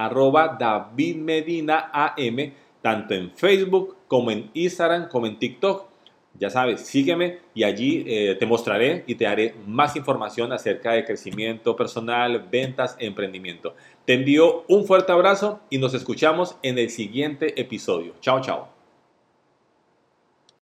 AM, 1.80 2.52
tanto 2.82 3.14
en 3.14 3.30
Facebook 3.30 3.96
como 4.06 4.30
en 4.32 4.50
Instagram, 4.52 5.08
como 5.08 5.26
en 5.26 5.38
TikTok. 5.38 5.91
Ya 6.38 6.50
sabes, 6.50 6.80
sígueme 6.80 7.38
y 7.54 7.64
allí 7.64 8.04
eh, 8.06 8.36
te 8.38 8.46
mostraré 8.46 9.04
y 9.06 9.14
te 9.14 9.24
daré 9.24 9.54
más 9.66 9.96
información 9.96 10.52
acerca 10.52 10.92
de 10.92 11.04
crecimiento 11.04 11.76
personal, 11.76 12.48
ventas, 12.50 12.96
emprendimiento. 12.98 13.74
Te 14.06 14.14
envío 14.14 14.64
un 14.68 14.86
fuerte 14.86 15.12
abrazo 15.12 15.60
y 15.70 15.78
nos 15.78 15.94
escuchamos 15.94 16.56
en 16.62 16.78
el 16.78 16.90
siguiente 16.90 17.60
episodio. 17.60 18.14
Chao, 18.20 18.40
chao. 18.40 18.81